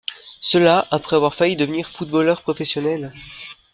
[0.41, 3.13] Cela, après avoir failli devenir footballeur professionnel.